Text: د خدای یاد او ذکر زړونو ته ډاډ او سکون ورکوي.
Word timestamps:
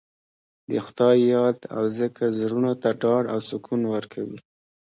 د 0.69 0.71
خدای 0.85 1.17
یاد 1.33 1.57
او 1.75 1.83
ذکر 1.99 2.27
زړونو 2.39 2.71
ته 2.81 2.89
ډاډ 3.01 3.23
او 3.33 3.39
سکون 3.49 3.81
ورکوي. 3.93 4.37